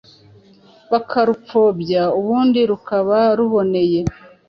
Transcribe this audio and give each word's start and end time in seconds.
bakarupfobya 0.91 2.01
ubundi 2.19 2.59
rukaba 2.69 3.19
ruboneye. 3.37 3.99